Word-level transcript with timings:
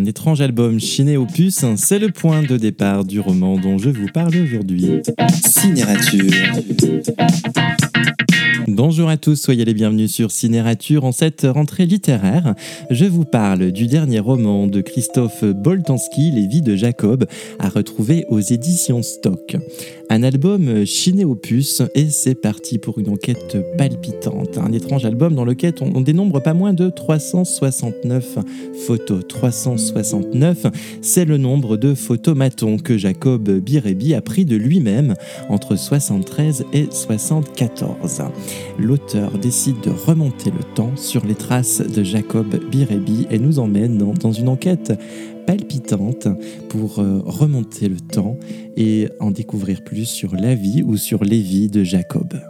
Un 0.00 0.06
étrange 0.06 0.40
album 0.40 0.80
chiné 0.80 1.18
opus, 1.18 1.62
c'est 1.76 1.98
le 1.98 2.08
point 2.08 2.42
de 2.42 2.56
départ 2.56 3.04
du 3.04 3.20
roman 3.20 3.58
dont 3.58 3.76
je 3.76 3.90
vous 3.90 4.06
parle 4.06 4.34
aujourd'hui. 4.34 5.02
Cinérature. 5.46 6.32
Bonjour 8.66 9.10
à 9.10 9.18
tous, 9.18 9.36
soyez 9.36 9.66
les 9.66 9.74
bienvenus 9.74 10.10
sur 10.10 10.30
Cinérature 10.30 11.04
en 11.04 11.12
cette 11.12 11.42
rentrée 11.42 11.84
littéraire. 11.84 12.54
Je 12.88 13.04
vous 13.04 13.26
parle 13.26 13.72
du 13.72 13.88
dernier 13.88 14.20
roman 14.20 14.66
de 14.66 14.80
Christophe 14.80 15.44
Boltanski, 15.44 16.30
Les 16.30 16.46
vies 16.46 16.62
de 16.62 16.76
Jacob, 16.76 17.26
à 17.58 17.68
retrouver 17.68 18.24
aux 18.30 18.40
éditions 18.40 19.02
Stock. 19.02 19.58
Un 20.12 20.24
album 20.24 20.84
chiné 20.86 21.24
opus 21.24 21.82
et 21.94 22.10
c'est 22.10 22.34
parti 22.34 22.78
pour 22.78 22.98
une 22.98 23.10
enquête 23.10 23.56
palpitante. 23.78 24.58
Un 24.58 24.72
étrange 24.72 25.04
album 25.04 25.36
dans 25.36 25.44
lequel 25.44 25.72
on 25.80 26.00
dénombre 26.00 26.42
pas 26.42 26.52
moins 26.52 26.72
de 26.72 26.90
369 26.90 28.38
photos. 28.88 29.22
369, 29.28 30.66
c'est 31.00 31.24
le 31.24 31.36
nombre 31.36 31.76
de 31.76 31.94
photomatons 31.94 32.78
que 32.78 32.98
Jacob 32.98 33.48
Birebi 33.48 34.14
a 34.14 34.20
pris 34.20 34.44
de 34.44 34.56
lui-même 34.56 35.14
entre 35.48 35.76
73 35.76 36.64
et 36.72 36.88
74 36.90 38.22
l'auteur 38.78 39.38
décide 39.38 39.80
de 39.80 39.90
remonter 39.90 40.50
le 40.50 40.64
temps 40.74 40.96
sur 40.96 41.24
les 41.24 41.34
traces 41.34 41.82
de 41.82 42.02
Jacob 42.02 42.46
Birebi 42.70 43.26
et 43.30 43.38
nous 43.38 43.58
emmène 43.58 43.98
dans, 43.98 44.32
une 44.32 44.48
enquête 44.48 44.92
palpitante 45.50 46.28
pour 46.68 47.00
euh, 47.00 47.20
remonter 47.24 47.88
le 47.88 47.98
temps 47.98 48.38
et 48.76 49.08
en 49.18 49.32
découvrir 49.32 49.82
plus 49.82 50.04
sur 50.04 50.36
la 50.36 50.54
vie 50.54 50.84
ou 50.84 50.96
sur 50.96 51.24
les 51.24 51.40
vies 51.40 51.68
de 51.68 51.82
Jacob. 51.82 52.40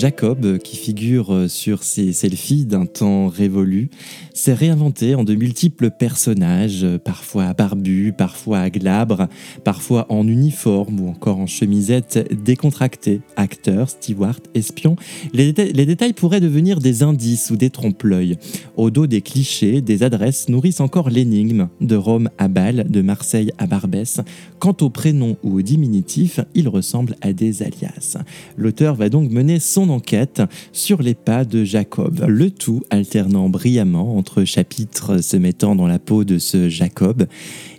Jacob, 0.00 0.56
qui 0.56 0.78
figure 0.78 1.44
sur 1.46 1.82
ses 1.82 2.14
selfies 2.14 2.64
d'un 2.64 2.86
temps 2.86 3.28
révolu, 3.28 3.90
s'est 4.32 4.54
réinventé 4.54 5.14
en 5.14 5.24
de 5.24 5.34
multiples 5.34 5.90
personnages, 5.90 6.86
parfois 7.04 7.52
barbus, 7.52 8.14
parfois 8.16 8.70
glabres, 8.70 9.28
parfois 9.62 10.06
en 10.08 10.26
uniforme 10.26 11.00
ou 11.00 11.08
encore 11.10 11.36
en 11.38 11.46
chemisette 11.46 12.32
décontractée. 12.42 13.20
Acteur, 13.36 13.90
steward, 13.90 14.40
espion, 14.54 14.96
les, 15.34 15.52
les 15.52 15.84
détails 15.84 16.14
pourraient 16.14 16.40
devenir 16.40 16.78
des 16.78 17.02
indices 17.02 17.50
ou 17.50 17.56
des 17.56 17.68
trompe-l'œil. 17.68 18.38
Au 18.78 18.88
dos 18.88 19.06
des 19.06 19.20
clichés, 19.20 19.82
des 19.82 20.02
adresses 20.02 20.48
nourrissent 20.48 20.80
encore 20.80 21.10
l'énigme, 21.10 21.68
de 21.82 21.96
Rome 21.96 22.30
à 22.38 22.48
Bâle, 22.48 22.86
de 22.88 23.02
Marseille 23.02 23.52
à 23.58 23.66
Barbès. 23.66 24.22
Quant 24.60 24.76
au 24.80 24.88
prénom 24.88 25.36
ou 25.42 25.58
au 25.58 25.62
diminutif, 25.62 26.40
ils 26.54 26.68
ressemblent 26.68 27.16
à 27.20 27.34
des 27.34 27.62
alias. 27.62 28.16
L'auteur 28.56 28.94
va 28.94 29.10
donc 29.10 29.30
mener 29.30 29.60
son 29.60 29.89
enquête 29.90 30.42
sur 30.72 31.02
les 31.02 31.14
pas 31.14 31.44
de 31.44 31.64
Jacob, 31.64 32.24
le 32.26 32.50
tout 32.50 32.82
alternant 32.90 33.48
brillamment 33.48 34.16
entre 34.16 34.44
chapitres 34.44 35.22
se 35.22 35.36
mettant 35.36 35.74
dans 35.74 35.86
la 35.86 35.98
peau 35.98 36.24
de 36.24 36.38
ce 36.38 36.68
Jacob 36.68 37.26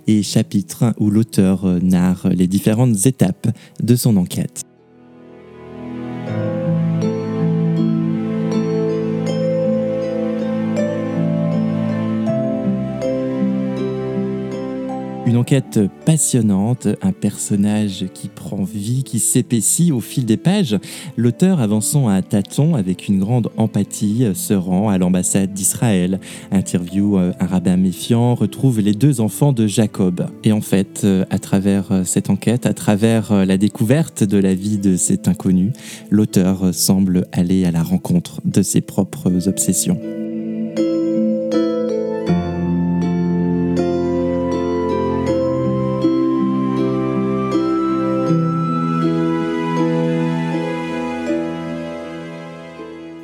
et 0.06 0.22
chapitres 0.22 0.94
où 0.98 1.10
l'auteur 1.10 1.66
narre 1.82 2.28
les 2.28 2.46
différentes 2.46 3.06
étapes 3.06 3.48
de 3.82 3.96
son 3.96 4.16
enquête. 4.16 4.62
Une 15.32 15.38
enquête 15.38 15.80
passionnante, 16.04 16.88
un 17.00 17.12
personnage 17.12 18.04
qui 18.12 18.28
prend 18.28 18.64
vie, 18.64 19.02
qui 19.02 19.18
s'épaissit 19.18 19.90
au 19.90 20.00
fil 20.00 20.26
des 20.26 20.36
pages. 20.36 20.76
L'auteur 21.16 21.62
avançant 21.62 22.06
à 22.08 22.20
tâtons 22.20 22.74
avec 22.74 23.08
une 23.08 23.18
grande 23.18 23.48
empathie 23.56 24.26
se 24.34 24.52
rend 24.52 24.90
à 24.90 24.98
l'ambassade 24.98 25.54
d'Israël. 25.54 26.20
Interview 26.50 27.16
euh, 27.16 27.32
un 27.40 27.46
rabbin 27.46 27.78
méfiant, 27.78 28.34
retrouve 28.34 28.80
les 28.80 28.92
deux 28.92 29.22
enfants 29.22 29.54
de 29.54 29.66
Jacob. 29.66 30.26
Et 30.44 30.52
en 30.52 30.60
fait, 30.60 31.00
euh, 31.04 31.24
à 31.30 31.38
travers 31.38 31.92
euh, 31.92 32.04
cette 32.04 32.28
enquête, 32.28 32.66
à 32.66 32.74
travers 32.74 33.46
la 33.46 33.56
découverte 33.56 34.24
de 34.24 34.36
la 34.36 34.52
vie 34.52 34.76
de 34.76 34.96
cet 34.96 35.28
inconnu, 35.28 35.72
l'auteur 36.10 36.74
semble 36.74 37.26
aller 37.32 37.64
à 37.64 37.70
la 37.70 37.82
rencontre 37.82 38.42
de 38.44 38.60
ses 38.60 38.82
propres 38.82 39.48
obsessions. 39.48 39.98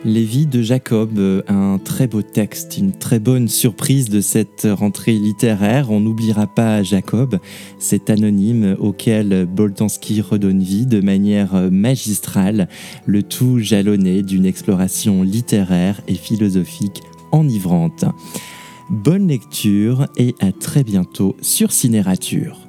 Les 0.04 0.22
vies 0.22 0.46
de 0.46 0.62
Jacob, 0.62 1.18
un 1.48 1.78
très 1.78 2.06
beau 2.06 2.22
texte, 2.22 2.78
une 2.78 2.92
très 2.92 3.18
bonne 3.18 3.48
surprise 3.48 4.08
de 4.08 4.20
cette 4.20 4.66
rentrée 4.70 5.14
littéraire. 5.14 5.90
On 5.90 5.98
n'oubliera 5.98 6.46
pas 6.46 6.84
Jacob, 6.84 7.40
cet 7.80 8.08
anonyme 8.08 8.76
auquel 8.78 9.44
Boltanski 9.46 10.20
redonne 10.20 10.62
vie 10.62 10.86
de 10.86 11.00
manière 11.00 11.68
magistrale, 11.72 12.68
le 13.06 13.24
tout 13.24 13.58
jalonné 13.58 14.22
d'une 14.22 14.46
exploration 14.46 15.24
littéraire 15.24 16.00
et 16.06 16.14
philosophique 16.14 17.02
enivrante. 17.32 18.04
Bonne 18.90 19.26
lecture 19.26 20.06
et 20.16 20.36
à 20.38 20.52
très 20.52 20.84
bientôt 20.84 21.36
sur 21.42 21.72
Cinérature. 21.72 22.67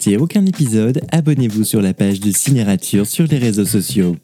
Rater 0.00 0.16
aucun 0.16 0.46
épisode, 0.46 1.02
abonnez-vous 1.12 1.62
sur 1.62 1.82
la 1.82 1.92
page 1.92 2.20
de 2.20 2.30
Cinérature 2.30 3.06
sur 3.06 3.26
les 3.26 3.36
réseaux 3.36 3.66
sociaux. 3.66 4.16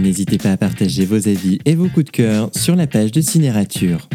N'hésitez 0.00 0.36
pas 0.36 0.50
à 0.50 0.56
partager 0.56 1.04
vos 1.04 1.28
avis 1.28 1.60
et 1.64 1.76
vos 1.76 1.88
coups 1.88 2.06
de 2.06 2.10
cœur 2.10 2.50
sur 2.56 2.74
la 2.74 2.88
page 2.88 3.12
de 3.12 3.20
Cinérature. 3.20 4.08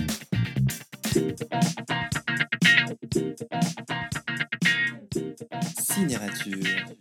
Cinérature. 5.79 7.00